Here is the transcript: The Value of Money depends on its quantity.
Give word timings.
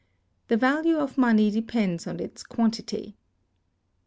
The 0.47 0.57
Value 0.57 0.97
of 0.97 1.15
Money 1.15 1.51
depends 1.51 2.07
on 2.07 2.19
its 2.19 2.41
quantity. 2.41 3.17